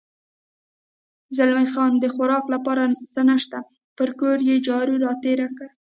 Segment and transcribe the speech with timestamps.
[1.37, 3.57] زلمی خان: د خوراک لپاره څه نشته،
[3.97, 5.71] پر کور یې جارو را تېر کړی.